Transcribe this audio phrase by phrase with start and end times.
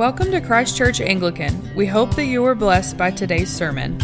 [0.00, 1.74] Welcome to Christ Church Anglican.
[1.76, 3.98] We hope that you were blessed by today's sermon.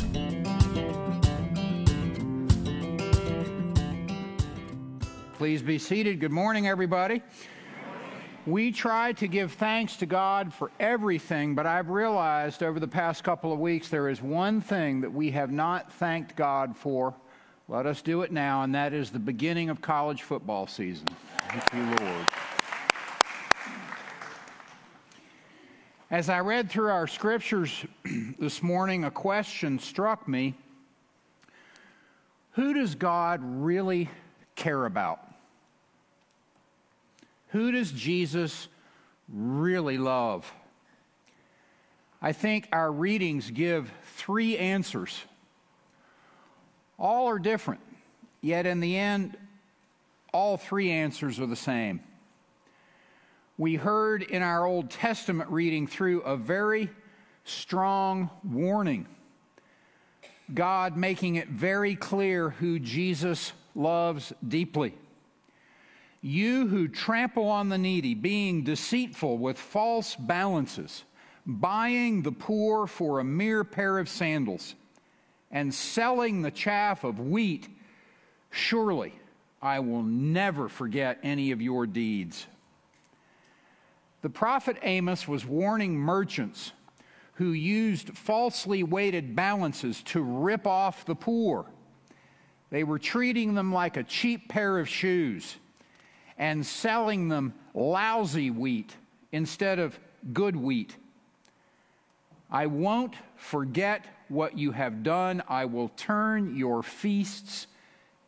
[5.39, 6.21] Please be seated.
[6.21, 7.23] Good morning, everybody.
[8.47, 13.25] We try to give thanks to God for everything, but I've realized over the past
[13.25, 17.15] couple of weeks there is one thing that we have not thanked God for.
[17.69, 21.07] Let us do it now, and that is the beginning of college football season.
[21.49, 22.27] Thank you, Lord.
[26.09, 27.85] As I read through our scriptures
[28.39, 30.55] this morning, a question struck me
[32.53, 34.09] Who does God really
[34.55, 35.19] care about?
[37.49, 38.69] Who does Jesus
[39.29, 40.53] really love?
[42.23, 45.21] I think our readings give three answers.
[47.01, 47.81] All are different,
[48.41, 49.37] yet in the end,
[50.33, 52.01] all three answers are the same
[53.59, 56.91] we heard in our Old Testament reading through a very
[57.45, 59.07] strong warning.
[60.53, 64.95] God making it very clear who Jesus loves deeply.
[66.21, 71.05] You who trample on the needy, being deceitful with false balances,
[71.47, 74.75] buying the poor for a mere pair of sandals,
[75.51, 77.69] and selling the chaff of wheat,
[78.51, 79.13] surely
[79.63, 82.47] I will never forget any of your deeds.
[84.23, 86.73] The prophet Amos was warning merchants
[87.35, 91.67] who used falsely weighted balances to rip off the poor.
[92.71, 95.57] They were treating them like a cheap pair of shoes
[96.39, 98.95] and selling them lousy wheat
[99.33, 99.99] instead of
[100.33, 100.97] good wheat.
[102.51, 105.43] I won't forget what you have done.
[105.49, 107.67] I will turn your feasts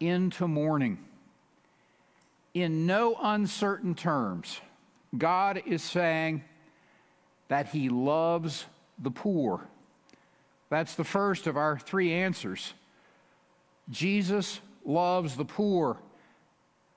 [0.01, 0.99] into mourning.
[2.55, 4.61] In no uncertain terms,
[5.17, 6.45] God is saying
[7.49, 8.67] that He loves
[8.99, 9.67] the poor.
[10.71, 12.75] That's the first of our three answers.
[13.91, 15.97] Jesus loves the poor,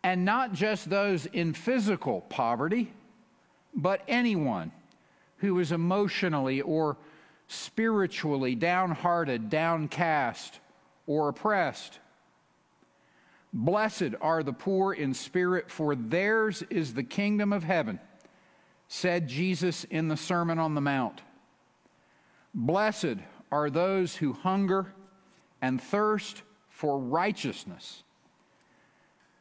[0.03, 2.91] and not just those in physical poverty,
[3.73, 4.71] but anyone
[5.37, 6.97] who is emotionally or
[7.47, 10.59] spiritually downhearted, downcast,
[11.07, 11.99] or oppressed.
[13.53, 17.99] Blessed are the poor in spirit, for theirs is the kingdom of heaven,
[18.87, 21.21] said Jesus in the Sermon on the Mount.
[22.53, 23.17] Blessed
[23.51, 24.93] are those who hunger
[25.61, 28.03] and thirst for righteousness.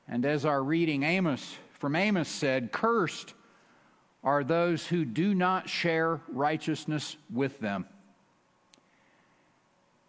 [0.08, 3.34] And as our reading Amos from Amos said, cursed
[4.22, 7.86] are those who do not share righteousness with them.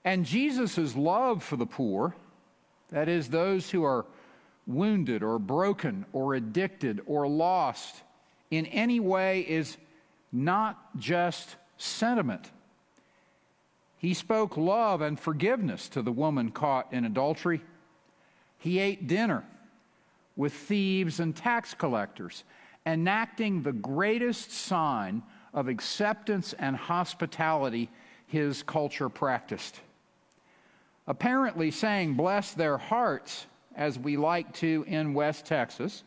[0.04, 2.16] And Jesus' love for the poor
[2.92, 4.06] that is, those who are
[4.68, 8.02] wounded or broken or addicted or lost
[8.50, 9.78] in any way, is
[10.32, 12.52] not just sentiment.
[13.98, 17.62] He spoke love and forgiveness to the woman caught in adultery.
[18.58, 19.46] He ate dinner
[20.36, 22.44] with thieves and tax collectors,
[22.86, 25.24] enacting the greatest sign
[25.54, 27.90] of acceptance and hospitality
[28.28, 29.80] his culture practiced
[31.12, 33.46] apparently saying, Bless their hearts,
[33.76, 36.04] as we like to in West Texas,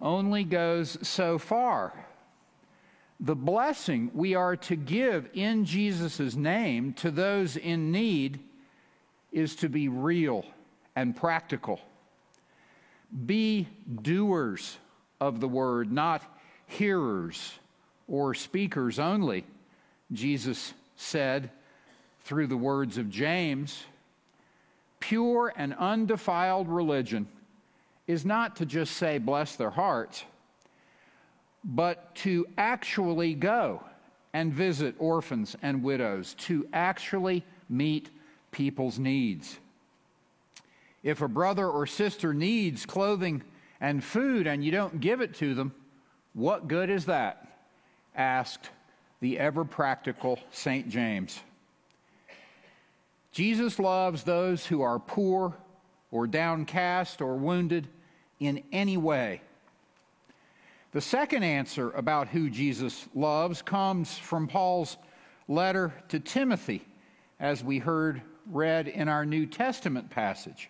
[0.00, 1.92] only goes so far.
[3.20, 8.40] The blessing we are to give in Jesus' name to those in need
[9.30, 10.46] is to be real
[10.96, 11.78] and practical.
[13.26, 13.68] Be
[14.00, 14.78] doers
[15.20, 16.22] of the word, not
[16.66, 17.58] hearers
[18.06, 19.44] or speakers only,
[20.10, 21.50] Jesus said
[22.22, 23.84] through the words of James,
[25.00, 27.28] pure and undefiled religion
[28.06, 30.24] is not to just say, bless their hearts,
[31.64, 33.82] but to actually go
[34.32, 38.10] and visit orphans and widows, to actually meet
[38.50, 39.58] people's needs.
[41.02, 43.42] If a brother or sister needs clothing
[43.80, 45.72] and food and you don't give it to them,
[46.34, 47.44] what good is that?
[48.14, 48.70] asked
[49.20, 50.88] the ever practical St.
[50.88, 51.40] James.
[53.38, 55.56] Jesus loves those who are poor
[56.10, 57.86] or downcast or wounded
[58.40, 59.42] in any way.
[60.90, 64.96] The second answer about who Jesus loves comes from Paul's
[65.46, 66.84] letter to Timothy,
[67.38, 70.68] as we heard read in our New Testament passage.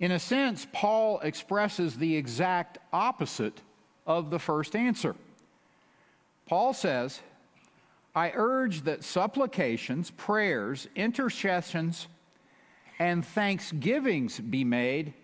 [0.00, 3.62] In a sense, Paul expresses the exact opposite
[4.06, 5.16] of the first answer.
[6.44, 7.22] Paul says,
[8.14, 12.06] I urge that supplications, prayers, intercessions,
[12.98, 15.14] and thanksgivings be made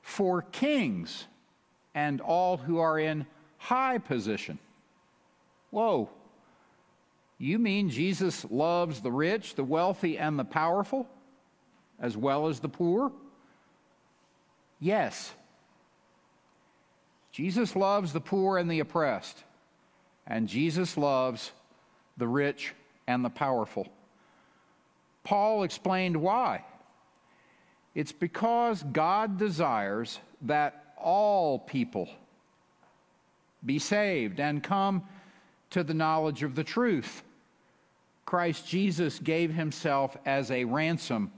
[0.00, 1.26] for kings
[1.94, 3.26] and all who are in
[3.58, 4.58] high position.
[5.70, 6.08] Whoa,
[7.36, 11.06] You mean Jesus loves the rich, the wealthy, and the powerful,
[12.00, 13.12] as well as the poor?
[14.80, 15.32] Yes.
[17.30, 19.44] Jesus loves the poor and the oppressed,
[20.26, 21.52] and Jesus loves
[22.18, 22.74] the rich
[23.06, 23.88] and the powerful.
[25.24, 26.64] Paul explained why.
[27.94, 32.08] It's because God desires that all people
[33.64, 35.04] be saved and come
[35.70, 37.22] to the knowledge of the truth.
[38.24, 41.32] Christ Jesus gave himself as a ransom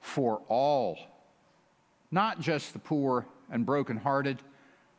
[0.00, 0.98] for all,
[2.10, 4.38] not just the poor and brokenhearted,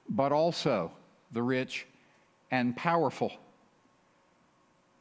[0.09, 0.91] but also
[1.31, 1.85] the rich
[2.51, 3.31] and powerful.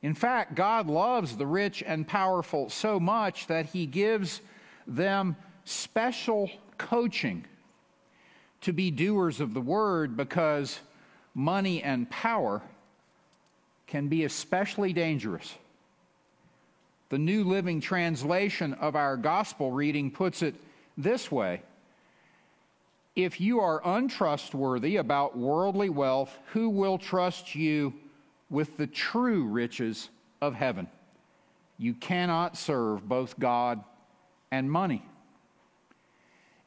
[0.06, 4.40] In fact, God loves the rich and powerful so much that he gives
[4.86, 6.48] them special
[6.78, 7.44] coaching
[8.60, 10.78] to be doers of the word because
[11.34, 12.62] money and power
[13.88, 15.52] can be especially dangerous.
[17.08, 20.54] The New Living Translation of our gospel reading puts it
[20.96, 21.62] this way
[23.16, 27.92] If you are untrustworthy about worldly wealth, who will trust you
[28.50, 30.08] with the true riches
[30.40, 30.88] of heaven?
[31.78, 33.82] You cannot serve both God
[34.50, 35.04] and money.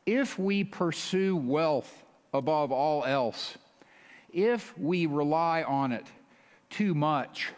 [0.06, 2.04] If we pursue wealth
[2.34, 3.58] above all else,
[4.32, 6.06] if we rely on it
[6.70, 7.50] too much,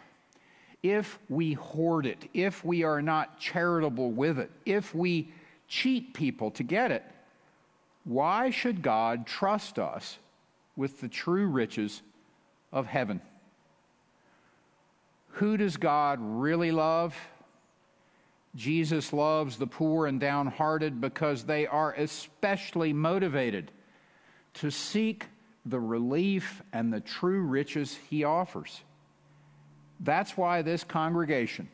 [0.82, 5.32] if we hoard it, if we are not charitable with it, if we
[5.68, 7.04] cheat people to get it,
[8.04, 10.18] why should God trust us
[10.76, 12.02] with the true riches
[12.72, 13.20] of heaven?
[15.32, 17.16] Who does God really love?
[18.54, 23.70] Jesus loves the poor and downhearted because they are especially motivated
[24.54, 25.26] to seek
[25.64, 28.82] the relief and the true riches he offers.
[30.00, 31.68] That's why this congregation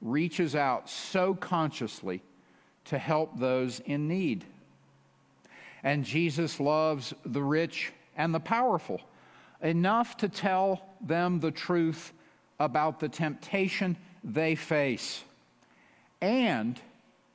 [0.00, 2.22] reaches out so consciously
[2.86, 4.44] to help those in need.
[5.82, 9.00] And Jesus loves the rich and the powerful
[9.60, 12.12] enough to tell them the truth
[12.58, 15.24] about the temptation they face
[16.20, 16.80] and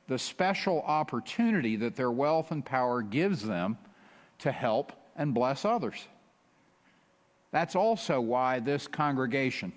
[0.08, 3.78] the special opportunity that their wealth and power gives them
[4.38, 6.08] to help and bless others.
[7.52, 9.72] That's also why this congregation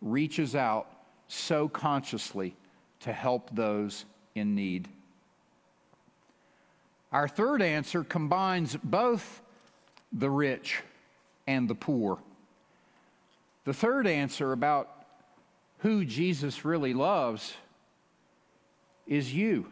[0.00, 0.86] reaches out
[1.28, 2.54] so consciously
[3.00, 4.04] to help those
[4.34, 4.88] in need.
[7.12, 9.42] Our third answer combines both
[10.12, 10.80] the rich
[11.46, 12.18] and the poor.
[13.64, 14.88] The third answer about
[15.78, 17.54] who Jesus really loves
[19.06, 19.66] is you.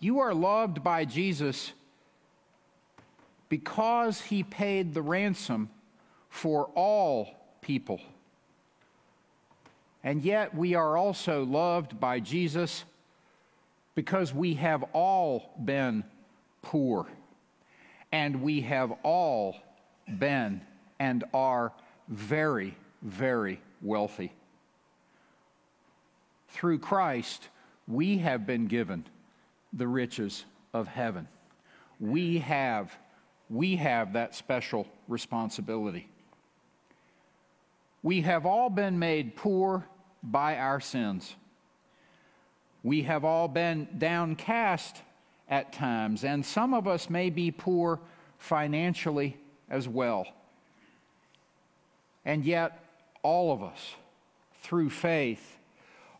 [0.00, 1.72] You are loved by Jesus
[3.48, 5.70] because he paid the ransom
[6.28, 8.00] for all people.
[10.02, 12.84] And yet we are also loved by Jesus
[13.94, 16.04] because we have all been
[16.60, 17.06] poor
[18.12, 19.56] and we have all
[20.18, 20.60] been
[20.98, 21.72] and are
[22.08, 24.32] very, very wealthy.
[26.48, 27.48] Through Christ,
[27.88, 29.04] we have been given
[29.72, 31.28] the riches of heaven.
[32.00, 32.96] We have,
[33.50, 36.08] we have that special responsibility.
[38.02, 39.84] We have all been made poor
[40.22, 41.34] by our sins.
[42.82, 44.96] We have all been downcast
[45.48, 48.00] at times, and some of us may be poor
[48.38, 49.36] financially
[49.68, 50.26] as well.
[52.24, 52.78] And yet,
[53.22, 53.94] all of us,
[54.62, 55.58] through faith,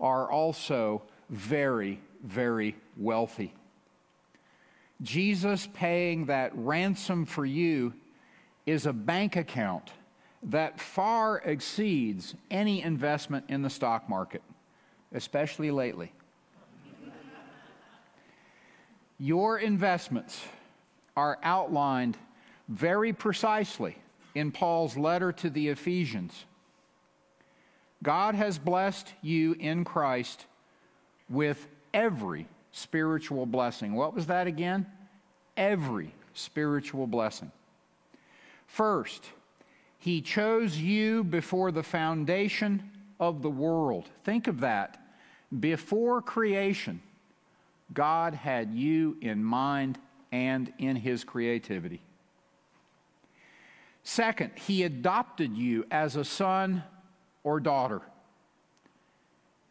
[0.00, 3.54] are also very, very wealthy.
[5.02, 7.94] Jesus paying that ransom for you
[8.66, 9.90] is a bank account
[10.42, 14.42] that far exceeds any investment in the stock market,
[15.12, 16.12] especially lately.
[19.18, 20.42] Your investments
[21.16, 22.16] are outlined
[22.68, 23.96] very precisely
[24.34, 26.44] in Paul's letter to the Ephesians.
[28.02, 30.46] God has blessed you in Christ
[31.28, 33.94] with every spiritual blessing.
[33.94, 34.86] What was that again?
[35.56, 37.50] Every spiritual blessing.
[38.66, 39.24] First,
[39.98, 44.08] he chose you before the foundation of the world.
[44.24, 45.00] Think of that.
[45.60, 47.00] Before creation,
[47.92, 49.98] God had you in mind
[50.32, 52.02] and in His creativity.
[54.04, 56.84] Second, He adopted you as a son
[57.42, 58.02] or daughter.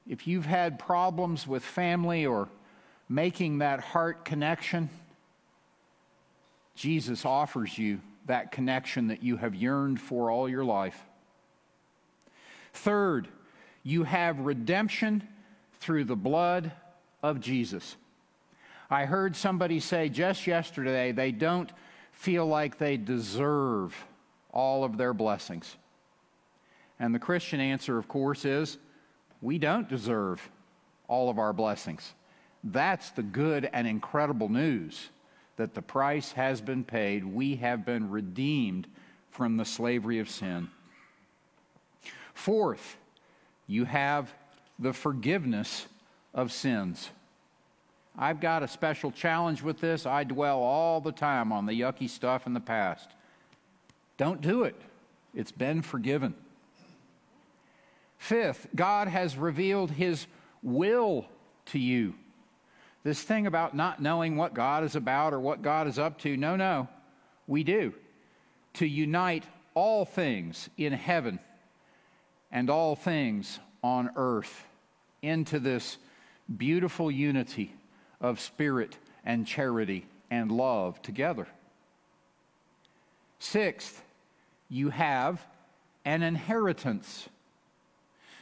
[0.08, 2.50] If you've had problems with family or
[3.08, 4.90] making that heart connection,
[6.76, 11.06] Jesus offers you that connection that you have yearned for all your life.
[12.74, 13.28] Third,
[13.84, 15.28] you have redemption
[15.80, 16.72] through the blood
[17.22, 17.96] of Jesus.
[18.90, 21.72] I heard somebody say just yesterday they don't
[22.12, 23.96] feel like they deserve
[24.54, 25.76] all of their blessings.
[27.00, 28.78] And the Christian answer, of course, is
[29.42, 30.50] we don't deserve
[31.08, 32.14] all of our blessings.
[32.64, 35.10] That's the good and incredible news
[35.58, 37.26] that the price has been paid.
[37.26, 38.88] We have been redeemed
[39.32, 40.70] from the slavery of sin.
[42.34, 42.98] Fourth,
[43.68, 44.34] you have
[44.80, 45.88] the forgiveness
[46.34, 47.10] of sins.
[48.18, 50.06] I've got a special challenge with this.
[50.06, 53.10] I dwell all the time on the yucky stuff in the past.
[54.18, 54.80] Don't do it,
[55.34, 56.36] it's been forgiven.
[58.18, 60.28] Fifth, God has revealed his
[60.62, 61.26] will
[61.68, 62.14] to you.
[63.04, 66.38] This thing about not knowing what God is about or what God is up to,
[66.38, 66.88] no, no,
[67.48, 67.94] we do.
[68.76, 69.44] To unite
[69.74, 71.40] all things in heaven
[72.52, 74.66] and all things on earth
[75.22, 75.98] into this
[76.56, 77.74] beautiful unity
[78.22, 81.48] of spirit and charity and love together.
[83.40, 84.02] Sixth,
[84.74, 85.46] you have
[86.04, 87.30] an inheritance.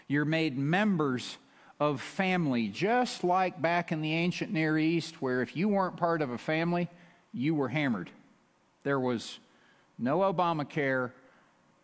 [0.08, 1.38] You're made members
[1.78, 6.22] of family, just like back in the ancient Near East, where if you weren't part
[6.22, 6.90] of a family,
[7.34, 8.10] you were hammered.
[8.84, 9.40] There was
[10.00, 11.12] no Obamacare,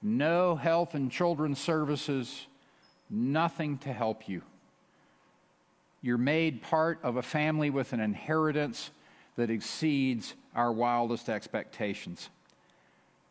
[0.01, 2.47] no health and children's services,
[3.09, 4.43] nothing to help you.
[6.01, 8.91] You're made part of a family with an inheritance
[9.35, 12.29] that exceeds our wildest expectations.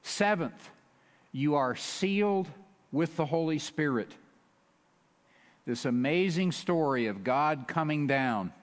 [0.02, 0.70] Seventh,
[1.36, 2.48] you are sealed
[2.92, 4.10] with the Holy Spirit.
[5.66, 8.54] This amazing story of God coming down,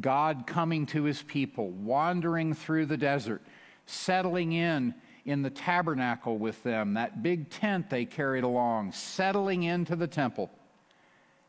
[0.00, 3.40] God coming to his people, wandering through the desert,
[3.86, 4.94] settling in
[5.26, 10.50] in the tabernacle with them, that big tent they carried along, settling into the temple,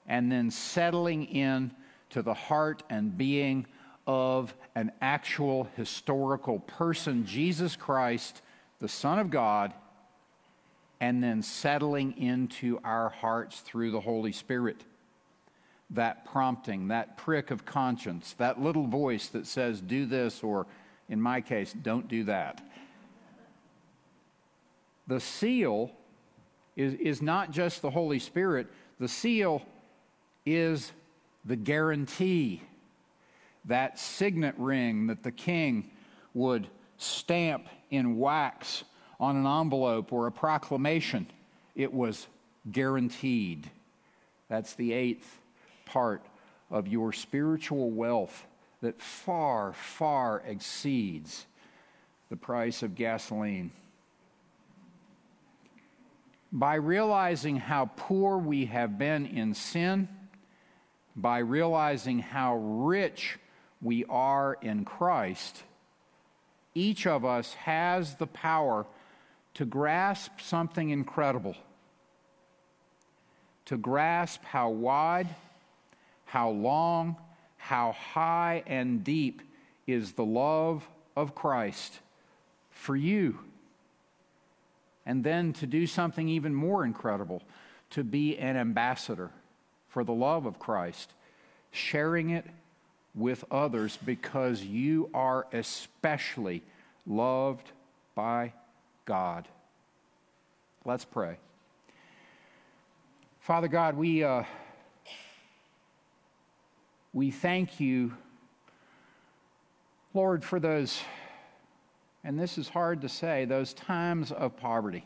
[0.08, 1.72] and then settling in
[2.12, 3.66] to the heart and being
[4.06, 8.44] of an actual historical person, Jesus Christ,
[8.78, 9.74] the Son of God,
[11.04, 14.86] and then settling into our hearts through the Holy Spirit.
[15.90, 20.66] That prompting, that prick of conscience, that little voice that says, do this, or
[21.10, 22.66] in my case, don't do that.
[25.08, 25.92] The seal
[26.78, 28.68] is, is not just the Holy Spirit,
[28.98, 29.62] the seal
[30.46, 30.94] is
[31.44, 32.62] the guarantee,
[33.66, 35.92] that signet ring that the king
[36.34, 38.86] would stamp in wax
[39.24, 41.26] on an envelope or a proclamation.
[41.76, 42.28] It was
[42.70, 43.70] guaranteed.
[44.50, 45.40] That's the eighth
[45.86, 46.22] part
[46.70, 48.46] of your spiritual wealth
[48.82, 51.46] that far, far exceeds
[52.30, 53.72] the price of gasoline.
[56.52, 60.10] By realizing how poor we have been in sin,
[61.16, 63.40] by realizing how rich
[63.82, 65.64] we are in Christ,
[66.76, 68.86] each of us has the power
[69.56, 71.56] to grasp something incredible,
[73.66, 75.28] to grasp how wide,
[76.26, 77.16] how long,
[77.58, 79.42] how high and deep
[79.86, 82.00] is the love of Christ
[82.72, 83.40] for you.
[85.06, 87.44] And then to do something even more incredible,
[87.92, 89.30] to be an ambassador
[89.90, 91.12] for the love of Christ,
[91.72, 92.46] sharing it
[93.14, 96.64] with others because you are especially
[97.06, 97.72] loved
[98.16, 98.54] by
[99.06, 99.48] God.
[100.86, 101.38] Let's pray.
[103.40, 104.44] Father God, we, uh,
[107.14, 108.14] we thank you,
[110.14, 111.02] Lord, for those,
[112.24, 115.06] and this is hard to say, those times of poverty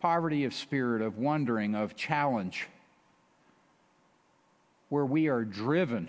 [0.00, 2.66] poverty of spirit, of wondering, of challenge,
[4.88, 6.08] where we are driven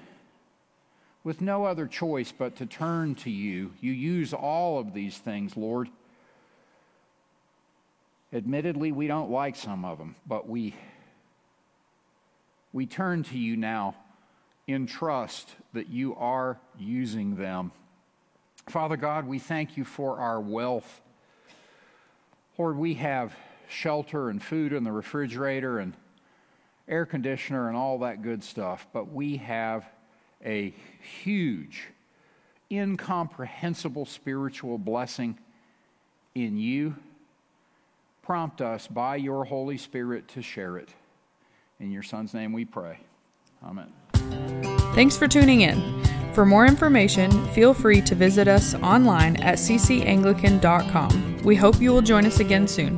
[1.24, 3.72] with no other choice but to turn to you.
[3.82, 5.89] You use all of these things, Lord
[8.34, 10.74] Admittedly, we don't like some of them, but we,
[12.72, 13.96] we turn to you now
[14.66, 17.72] in trust that you are using them.
[18.70, 21.02] Father God, we thank you for our wealth.
[22.58, 23.36] Lord, we have
[23.70, 25.94] shelter and food in the refrigerator and
[26.88, 29.86] air conditioner and all that good stuff, but we have
[30.44, 30.74] a
[31.22, 31.84] huge,
[32.72, 35.38] incomprehensible spiritual blessing
[36.34, 36.96] in you
[38.24, 40.89] Prompt us by your Holy Spirit to share it.
[41.80, 42.98] In your Son's name we pray.
[43.63, 43.92] Amen.
[44.96, 46.03] Thanks for tuning in.
[46.34, 51.38] For more information, feel free to visit us online at ccanglican.com.
[51.44, 52.98] We hope you will join us again soon.